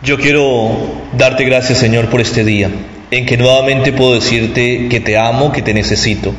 Yo 0.00 0.16
quiero 0.16 0.70
darte 1.16 1.44
gracias, 1.44 1.78
Señor, 1.78 2.08
por 2.08 2.20
este 2.20 2.44
día, 2.44 2.70
en 3.10 3.26
que 3.26 3.36
nuevamente 3.36 3.92
puedo 3.92 4.14
decirte 4.14 4.86
que 4.88 5.00
te 5.00 5.18
amo, 5.18 5.50
que 5.50 5.60
te 5.60 5.74
necesito. 5.74 6.32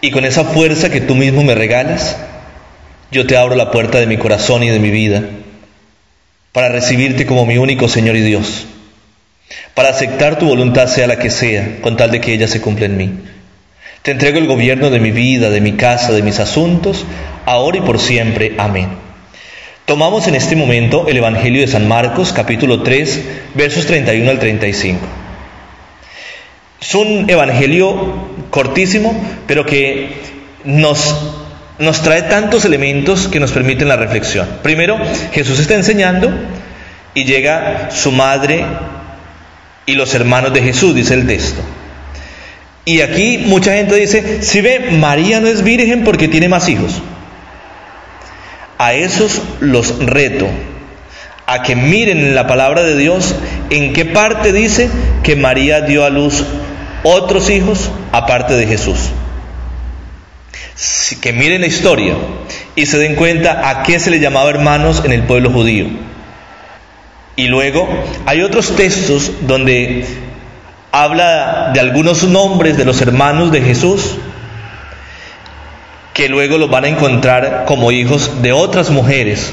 Y 0.00 0.10
con 0.10 0.24
esa 0.24 0.44
fuerza 0.44 0.90
que 0.90 1.02
tú 1.02 1.14
mismo 1.14 1.42
me 1.42 1.54
regalas, 1.54 2.16
yo 3.10 3.26
te 3.26 3.36
abro 3.36 3.54
la 3.54 3.70
puerta 3.70 3.98
de 3.98 4.06
mi 4.06 4.16
corazón 4.16 4.62
y 4.62 4.70
de 4.70 4.78
mi 4.78 4.90
vida, 4.90 5.24
para 6.52 6.70
recibirte 6.70 7.26
como 7.26 7.44
mi 7.44 7.58
único 7.58 7.86
Señor 7.86 8.16
y 8.16 8.22
Dios, 8.22 8.66
para 9.74 9.90
aceptar 9.90 10.38
tu 10.38 10.46
voluntad 10.46 10.88
sea 10.88 11.06
la 11.06 11.18
que 11.18 11.28
sea, 11.28 11.82
con 11.82 11.98
tal 11.98 12.10
de 12.10 12.22
que 12.22 12.32
ella 12.32 12.48
se 12.48 12.62
cumpla 12.62 12.86
en 12.86 12.96
mí. 12.96 13.10
Te 14.00 14.12
entrego 14.12 14.38
el 14.38 14.46
gobierno 14.46 14.88
de 14.88 15.00
mi 15.00 15.10
vida, 15.10 15.50
de 15.50 15.60
mi 15.60 15.72
casa, 15.72 16.12
de 16.12 16.22
mis 16.22 16.40
asuntos, 16.40 17.04
ahora 17.44 17.76
y 17.76 17.82
por 17.82 17.98
siempre. 17.98 18.54
Amén. 18.56 19.05
Tomamos 19.86 20.26
en 20.26 20.34
este 20.34 20.56
momento 20.56 21.06
el 21.06 21.16
Evangelio 21.16 21.60
de 21.60 21.68
San 21.68 21.86
Marcos, 21.86 22.32
capítulo 22.32 22.82
3, 22.82 23.22
versos 23.54 23.86
31 23.86 24.28
al 24.28 24.40
35. 24.40 24.98
Es 26.80 26.94
un 26.96 27.30
evangelio 27.30 28.28
cortísimo, 28.50 29.16
pero 29.46 29.64
que 29.64 30.08
nos, 30.64 31.14
nos 31.78 32.02
trae 32.02 32.22
tantos 32.22 32.64
elementos 32.64 33.28
que 33.28 33.38
nos 33.38 33.52
permiten 33.52 33.86
la 33.86 33.94
reflexión. 33.94 34.48
Primero, 34.60 34.98
Jesús 35.30 35.60
está 35.60 35.74
enseñando 35.74 36.32
y 37.14 37.24
llega 37.24 37.92
su 37.92 38.10
madre 38.10 38.64
y 39.86 39.92
los 39.92 40.12
hermanos 40.16 40.52
de 40.52 40.62
Jesús, 40.62 40.96
dice 40.96 41.14
el 41.14 41.28
texto. 41.28 41.62
Y 42.84 43.02
aquí 43.02 43.44
mucha 43.46 43.74
gente 43.74 43.94
dice, 43.94 44.42
si 44.42 44.60
ve, 44.62 44.90
María 44.98 45.38
no 45.38 45.46
es 45.46 45.62
virgen 45.62 46.02
porque 46.02 46.26
tiene 46.26 46.48
más 46.48 46.68
hijos. 46.68 47.00
A 48.78 48.94
esos 48.94 49.40
los 49.60 49.98
reto 50.04 50.48
a 51.46 51.62
que 51.62 51.76
miren 51.76 52.18
en 52.18 52.34
la 52.34 52.46
palabra 52.46 52.82
de 52.82 52.96
Dios 52.96 53.34
en 53.70 53.92
qué 53.92 54.04
parte 54.04 54.52
dice 54.52 54.90
que 55.22 55.36
María 55.36 55.80
dio 55.80 56.04
a 56.04 56.10
luz 56.10 56.44
otros 57.04 57.50
hijos 57.50 57.90
aparte 58.12 58.54
de 58.54 58.66
Jesús. 58.66 58.98
Que 61.20 61.32
miren 61.32 61.60
la 61.60 61.68
historia 61.68 62.14
y 62.74 62.86
se 62.86 62.98
den 62.98 63.14
cuenta 63.14 63.70
a 63.70 63.84
qué 63.84 63.98
se 64.00 64.10
le 64.10 64.18
llamaba 64.18 64.50
hermanos 64.50 65.02
en 65.04 65.12
el 65.12 65.22
pueblo 65.22 65.50
judío. 65.50 65.86
Y 67.36 67.46
luego 67.48 67.88
hay 68.26 68.42
otros 68.42 68.74
textos 68.76 69.30
donde 69.42 70.04
habla 70.90 71.70
de 71.72 71.80
algunos 71.80 72.24
nombres 72.24 72.76
de 72.76 72.84
los 72.84 73.00
hermanos 73.00 73.52
de 73.52 73.62
Jesús 73.62 74.16
que 76.16 76.30
luego 76.30 76.56
los 76.56 76.70
van 76.70 76.84
a 76.84 76.88
encontrar 76.88 77.64
como 77.66 77.92
hijos 77.92 78.40
de 78.40 78.50
otras 78.50 78.88
mujeres 78.88 79.52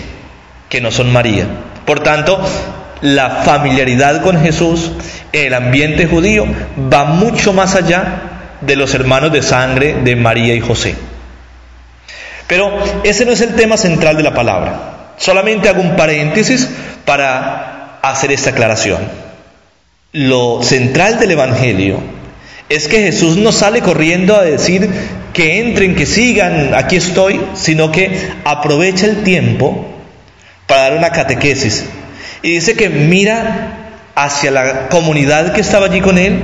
que 0.70 0.80
no 0.80 0.92
son 0.92 1.12
María. 1.12 1.46
Por 1.86 2.00
tanto, 2.00 2.40
la 3.02 3.42
familiaridad 3.44 4.22
con 4.22 4.42
Jesús 4.42 4.94
en 5.34 5.48
el 5.48 5.56
ambiente 5.56 6.08
judío 6.08 6.46
va 6.92 7.04
mucho 7.04 7.52
más 7.52 7.76
allá 7.76 8.56
de 8.62 8.78
los 8.78 8.94
hermanos 8.94 9.34
de 9.34 9.42
sangre 9.42 9.96
de 10.06 10.16
María 10.16 10.56
y 10.56 10.62
José. 10.62 10.96
Pero 12.48 12.72
ese 13.04 13.26
no 13.26 13.34
es 13.34 13.42
el 13.42 13.56
tema 13.56 13.76
central 13.76 14.16
de 14.16 14.24
la 14.24 14.34
palabra. 14.34 15.16
Solamente 15.18 15.68
hago 15.68 15.82
un 15.82 15.98
paréntesis 15.98 16.70
para 17.04 18.00
hacer 18.02 18.32
esta 18.32 18.52
aclaración. 18.52 19.02
Lo 20.14 20.64
central 20.64 21.20
del 21.20 21.32
Evangelio 21.32 22.00
es 22.70 22.88
que 22.88 23.02
Jesús 23.02 23.36
no 23.36 23.52
sale 23.52 23.82
corriendo 23.82 24.38
a 24.38 24.44
decir 24.44 24.90
que 25.34 25.60
entren, 25.60 25.96
que 25.96 26.06
sigan, 26.06 26.74
aquí 26.76 26.96
estoy, 26.96 27.42
sino 27.56 27.92
que 27.92 28.30
aprovecha 28.46 29.08
el 29.08 29.24
tiempo 29.24 29.88
para 30.68 30.84
dar 30.84 30.98
una 30.98 31.10
catequesis. 31.10 31.86
Y 32.42 32.52
dice 32.52 32.76
que 32.76 32.90
mira 32.90 33.80
hacia 34.16 34.52
la 34.52 34.90
comunidad 34.90 35.54
que 35.54 35.62
estaba 35.62 35.88
allí 35.88 36.02
con 36.02 36.18
él 36.18 36.40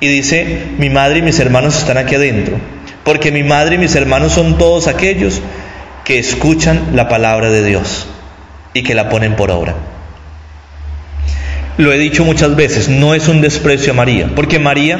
y 0.00 0.06
dice, 0.06 0.60
mi 0.78 0.88
madre 0.88 1.18
y 1.18 1.22
mis 1.22 1.38
hermanos 1.40 1.76
están 1.76 1.98
aquí 1.98 2.14
adentro, 2.14 2.56
porque 3.04 3.32
mi 3.32 3.42
madre 3.42 3.74
y 3.74 3.78
mis 3.78 3.94
hermanos 3.96 4.32
son 4.32 4.56
todos 4.56 4.86
aquellos 4.86 5.40
que 6.04 6.18
escuchan 6.18 6.90
la 6.94 7.08
palabra 7.08 7.50
de 7.50 7.64
Dios 7.64 8.06
y 8.72 8.82
que 8.82 8.94
la 8.94 9.08
ponen 9.08 9.34
por 9.34 9.50
obra. 9.50 9.74
Lo 11.76 11.92
he 11.92 11.98
dicho 11.98 12.24
muchas 12.24 12.54
veces, 12.56 12.88
no 12.88 13.14
es 13.14 13.28
un 13.28 13.40
desprecio 13.40 13.92
a 13.92 13.96
María, 13.96 14.30
porque 14.34 14.58
María 14.58 14.98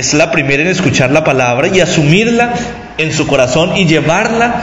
es 0.00 0.14
la 0.14 0.30
primera 0.30 0.62
en 0.62 0.68
escuchar 0.68 1.10
la 1.10 1.24
palabra 1.24 1.68
y 1.68 1.80
asumirla 1.80 2.54
en 2.96 3.12
su 3.12 3.26
corazón 3.26 3.76
y 3.76 3.84
llevarla 3.84 4.54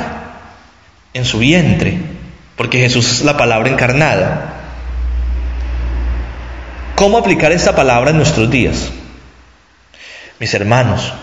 en 1.14 1.26
su 1.26 1.38
vientre, 1.38 2.00
porque 2.56 2.80
Jesús 2.80 3.12
es 3.12 3.22
la 3.24 3.38
palabra 3.38 3.70
encarnada. 3.70 4.54
¿Cómo 6.96 7.20
aplicar 7.20 7.52
esta 7.52 7.76
palabra 7.76 8.10
en 8.10 8.18
nuestros 8.18 8.50
días? 8.50 8.90
Mis 10.40 10.54
hermanos, 10.56 11.14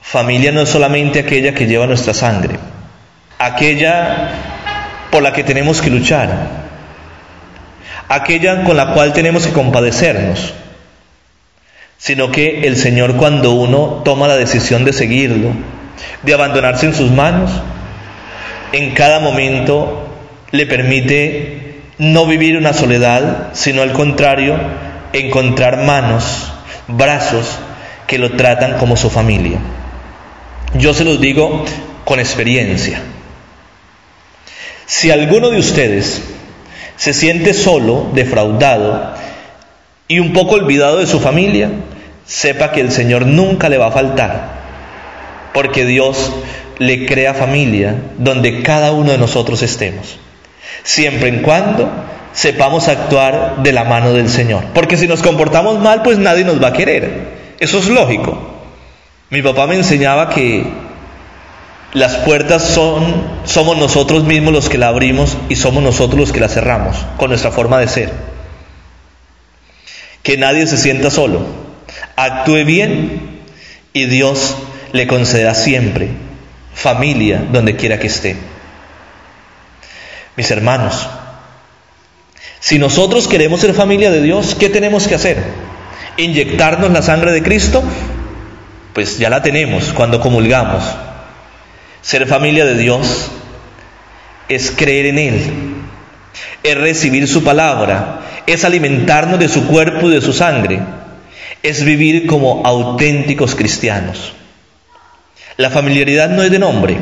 familia 0.00 0.50
no 0.50 0.62
es 0.62 0.68
solamente 0.68 1.20
aquella 1.20 1.54
que 1.54 1.66
lleva 1.66 1.86
nuestra 1.86 2.14
sangre, 2.14 2.58
aquella 3.38 4.30
por 5.12 5.22
la 5.22 5.32
que 5.32 5.44
tenemos 5.44 5.80
que 5.80 5.90
luchar, 5.90 6.30
aquella 8.08 8.64
con 8.64 8.76
la 8.76 8.88
cual 8.88 9.12
tenemos 9.12 9.46
que 9.46 9.52
compadecernos 9.52 10.52
sino 12.04 12.30
que 12.30 12.66
el 12.66 12.76
Señor 12.76 13.16
cuando 13.16 13.52
uno 13.52 14.02
toma 14.04 14.28
la 14.28 14.36
decisión 14.36 14.84
de 14.84 14.92
seguirlo, 14.92 15.52
de 16.22 16.34
abandonarse 16.34 16.84
en 16.84 16.92
sus 16.92 17.10
manos, 17.10 17.50
en 18.72 18.90
cada 18.90 19.20
momento 19.20 20.06
le 20.50 20.66
permite 20.66 21.80
no 21.96 22.26
vivir 22.26 22.58
una 22.58 22.74
soledad, 22.74 23.54
sino 23.54 23.80
al 23.80 23.94
contrario, 23.94 24.54
encontrar 25.14 25.78
manos, 25.78 26.52
brazos 26.88 27.58
que 28.06 28.18
lo 28.18 28.32
tratan 28.32 28.76
como 28.76 28.98
su 28.98 29.08
familia. 29.08 29.60
Yo 30.74 30.92
se 30.92 31.04
los 31.04 31.22
digo 31.22 31.64
con 32.04 32.20
experiencia. 32.20 33.00
Si 34.84 35.10
alguno 35.10 35.48
de 35.48 35.58
ustedes 35.58 36.22
se 36.96 37.14
siente 37.14 37.54
solo, 37.54 38.10
defraudado 38.12 39.14
y 40.06 40.18
un 40.18 40.34
poco 40.34 40.56
olvidado 40.56 40.98
de 40.98 41.06
su 41.06 41.18
familia, 41.18 41.70
sepa 42.26 42.72
que 42.72 42.80
el 42.80 42.90
Señor 42.90 43.26
nunca 43.26 43.68
le 43.68 43.78
va 43.78 43.86
a 43.86 43.92
faltar, 43.92 44.48
porque 45.52 45.84
Dios 45.84 46.32
le 46.78 47.06
crea 47.06 47.34
familia 47.34 47.96
donde 48.18 48.62
cada 48.62 48.92
uno 48.92 49.12
de 49.12 49.18
nosotros 49.18 49.62
estemos, 49.62 50.18
siempre 50.82 51.28
en 51.28 51.42
cuando 51.42 51.88
sepamos 52.32 52.88
actuar 52.88 53.62
de 53.62 53.72
la 53.72 53.84
mano 53.84 54.12
del 54.12 54.28
Señor, 54.28 54.64
porque 54.74 54.96
si 54.96 55.06
nos 55.06 55.22
comportamos 55.22 55.78
mal, 55.78 56.02
pues 56.02 56.18
nadie 56.18 56.44
nos 56.44 56.62
va 56.62 56.68
a 56.68 56.72
querer, 56.72 57.54
eso 57.60 57.78
es 57.78 57.88
lógico. 57.88 58.52
Mi 59.30 59.42
papá 59.42 59.66
me 59.66 59.74
enseñaba 59.74 60.28
que 60.28 60.64
las 61.92 62.16
puertas 62.16 62.62
son, 62.62 63.24
somos 63.44 63.76
nosotros 63.78 64.24
mismos 64.24 64.52
los 64.52 64.68
que 64.68 64.78
la 64.78 64.88
abrimos 64.88 65.36
y 65.48 65.56
somos 65.56 65.82
nosotros 65.82 66.20
los 66.20 66.32
que 66.32 66.40
la 66.40 66.48
cerramos, 66.48 66.96
con 67.16 67.30
nuestra 67.30 67.50
forma 67.50 67.78
de 67.78 67.88
ser. 67.88 68.12
Que 70.22 70.36
nadie 70.36 70.66
se 70.66 70.76
sienta 70.76 71.10
solo, 71.10 71.63
actúe 72.16 72.64
bien 72.64 73.40
y 73.92 74.06
Dios 74.06 74.56
le 74.92 75.06
concederá 75.06 75.54
siempre 75.54 76.08
familia 76.74 77.42
donde 77.52 77.76
quiera 77.76 77.98
que 77.98 78.08
esté. 78.08 78.36
Mis 80.36 80.50
hermanos, 80.50 81.08
si 82.60 82.78
nosotros 82.78 83.28
queremos 83.28 83.60
ser 83.60 83.74
familia 83.74 84.10
de 84.10 84.22
Dios, 84.22 84.56
¿qué 84.58 84.68
tenemos 84.68 85.06
que 85.06 85.14
hacer? 85.14 85.38
¿Inyectarnos 86.16 86.90
la 86.90 87.02
sangre 87.02 87.32
de 87.32 87.42
Cristo? 87.42 87.82
Pues 88.92 89.18
ya 89.18 89.30
la 89.30 89.42
tenemos 89.42 89.92
cuando 89.92 90.20
comulgamos. 90.20 90.84
Ser 92.02 92.26
familia 92.26 92.64
de 92.64 92.76
Dios 92.76 93.30
es 94.48 94.70
creer 94.70 95.06
en 95.06 95.18
Él, 95.18 95.40
es 96.62 96.76
recibir 96.76 97.26
su 97.28 97.42
palabra, 97.42 98.20
es 98.46 98.64
alimentarnos 98.64 99.38
de 99.38 99.48
su 99.48 99.66
cuerpo 99.66 100.08
y 100.08 100.14
de 100.14 100.20
su 100.20 100.32
sangre 100.32 100.80
es 101.64 101.82
vivir 101.82 102.26
como 102.26 102.60
auténticos 102.64 103.54
cristianos. 103.54 104.34
La 105.56 105.70
familiaridad 105.70 106.28
no 106.28 106.42
es 106.42 106.50
de 106.50 106.58
nombre. 106.58 106.98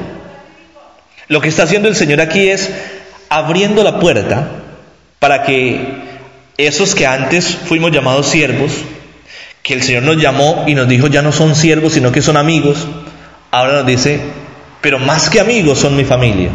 Lo 1.27 1.41
que 1.41 1.49
está 1.49 1.65
haciendo 1.65 1.89
el 1.89 1.97
Señor 1.97 2.21
aquí 2.21 2.49
es 2.49 2.71
abriendo 3.29 3.83
la 3.83 3.99
puerta 3.99 4.49
para 5.19 5.43
que 5.43 5.81
esos 6.59 6.95
que 6.95 7.09
antes 7.09 7.57
fuimos 7.57 7.91
llamados 7.91 8.29
siervos, 8.29 8.71
que 9.65 9.75
el 9.75 9.83
Señor 9.83 10.05
nos 10.05 10.23
llamó 10.23 10.65
y 10.69 10.77
nos 10.77 10.87
dijo 10.87 11.09
ya 11.09 11.23
no 11.23 11.33
son 11.33 11.57
siervos, 11.57 11.95
sino 11.95 12.13
que 12.13 12.23
son 12.23 12.37
amigos, 12.37 12.87
ahora 13.51 13.79
nos 13.79 13.87
dice, 13.87 14.21
pero 14.81 15.01
más 15.01 15.29
que 15.29 15.41
amigos 15.41 15.81
son 15.81 15.97
mi 15.97 16.05
familia. 16.05 16.51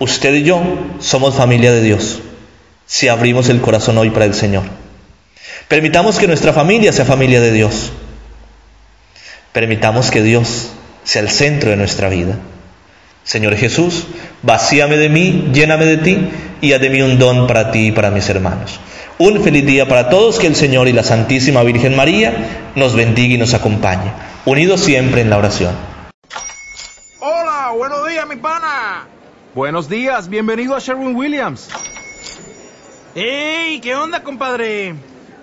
Usted 0.00 0.34
y 0.34 0.42
yo 0.42 0.60
somos 0.98 1.36
familia 1.36 1.70
de 1.70 1.82
Dios, 1.82 2.18
si 2.84 3.06
abrimos 3.06 3.48
el 3.48 3.60
corazón 3.60 3.96
hoy 3.96 4.10
para 4.10 4.24
el 4.24 4.34
Señor. 4.34 4.83
Permitamos 5.68 6.18
que 6.18 6.26
nuestra 6.26 6.52
familia 6.52 6.92
sea 6.92 7.04
familia 7.04 7.40
de 7.40 7.52
Dios. 7.52 7.92
Permitamos 9.52 10.10
que 10.10 10.22
Dios 10.22 10.70
sea 11.04 11.22
el 11.22 11.30
centro 11.30 11.70
de 11.70 11.76
nuestra 11.76 12.08
vida. 12.08 12.36
Señor 13.24 13.56
Jesús, 13.56 14.06
vacíame 14.42 14.98
de 14.98 15.08
mí, 15.08 15.50
lléname 15.54 15.86
de 15.86 15.96
ti 15.96 16.28
y 16.60 16.72
haz 16.72 16.80
de 16.80 16.90
mí 16.90 17.00
un 17.00 17.18
don 17.18 17.46
para 17.46 17.70
ti 17.70 17.86
y 17.86 17.92
para 17.92 18.10
mis 18.10 18.28
hermanos. 18.28 18.78
Un 19.16 19.42
feliz 19.42 19.64
día 19.64 19.88
para 19.88 20.10
todos, 20.10 20.38
que 20.38 20.46
el 20.46 20.56
Señor 20.56 20.88
y 20.88 20.92
la 20.92 21.02
Santísima 21.02 21.62
Virgen 21.62 21.96
María 21.96 22.72
nos 22.74 22.94
bendiga 22.94 23.34
y 23.34 23.38
nos 23.38 23.54
acompañe, 23.54 24.12
unidos 24.44 24.80
siempre 24.80 25.22
en 25.22 25.30
la 25.30 25.38
oración. 25.38 25.74
Hola, 27.20 27.72
buenos 27.74 28.06
días, 28.06 28.26
mi 28.28 28.36
pana. 28.36 29.06
Buenos 29.54 29.88
días, 29.88 30.28
bienvenido 30.28 30.74
a 30.74 30.80
Sherwin 30.80 31.16
Williams. 31.16 31.68
¡Ey! 33.14 33.80
¿Qué 33.80 33.94
onda, 33.94 34.22
compadre? 34.22 34.94